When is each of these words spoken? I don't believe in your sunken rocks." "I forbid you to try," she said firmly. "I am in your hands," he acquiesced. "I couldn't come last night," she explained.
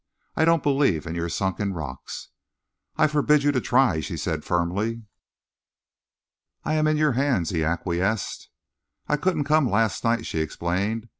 I 0.35 0.45
don't 0.45 0.63
believe 0.63 1.05
in 1.05 1.13
your 1.13 1.29
sunken 1.29 1.73
rocks." 1.73 2.29
"I 2.97 3.05
forbid 3.05 3.43
you 3.43 3.51
to 3.51 3.61
try," 3.61 3.99
she 3.99 4.17
said 4.17 4.43
firmly. 4.43 5.03
"I 6.63 6.73
am 6.73 6.87
in 6.87 6.97
your 6.97 7.11
hands," 7.11 7.51
he 7.51 7.63
acquiesced. 7.63 8.49
"I 9.07 9.15
couldn't 9.17 9.43
come 9.43 9.69
last 9.69 10.03
night," 10.03 10.25
she 10.25 10.39
explained. 10.39 11.07